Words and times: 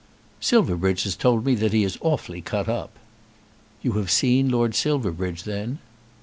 "Silverbridge 0.39 1.03
has 1.03 1.15
told 1.15 1.45
me 1.45 1.53
that 1.53 1.73
he 1.73 1.83
is 1.83 1.99
awfully 2.01 2.41
cut 2.41 2.67
up." 2.67 2.97
"You 3.83 3.91
have 3.91 4.09
seen 4.09 4.49
Lord 4.49 4.73
Silverbridge 4.73 5.43
then?" 5.43 5.77